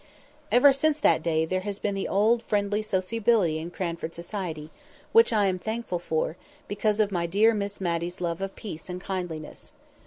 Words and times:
Ever 0.51 0.73
since 0.73 0.97
that 0.97 1.21
day 1.21 1.45
there 1.45 1.59
has 1.59 1.77
been 1.77 1.93
the 1.93 2.07
old 2.07 2.41
friendly 2.41 2.81
sociability 2.81 3.59
in 3.59 3.69
Cranford 3.69 4.15
society; 4.15 4.71
which 5.11 5.31
I 5.31 5.45
am 5.45 5.59
thankful 5.59 5.99
for, 5.99 6.37
because 6.67 6.99
of 6.99 7.11
my 7.11 7.27
dear 7.27 7.53
Miss 7.53 7.79
Matty's 7.79 8.19
love 8.19 8.41
of 8.41 8.55
peace 8.55 8.89
and 8.89 8.99
kindliness. 8.99 9.73